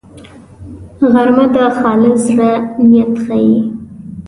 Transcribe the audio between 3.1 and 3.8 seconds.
ښيي